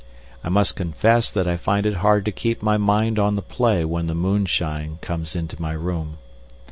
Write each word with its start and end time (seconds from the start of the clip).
I 0.43 0.49
must 0.49 0.75
confess 0.75 1.29
that 1.29 1.47
I 1.47 1.57
find 1.57 1.85
it 1.85 1.97
hard 1.97 2.25
to 2.25 2.31
keep 2.31 2.63
my 2.63 2.75
mind 2.75 3.19
on 3.19 3.35
the 3.35 3.43
play 3.43 3.85
when 3.85 4.07
the 4.07 4.15
moonshine 4.15 4.97
comes 4.99 5.35
into 5.35 5.61
my 5.61 5.73
room. 5.73 6.17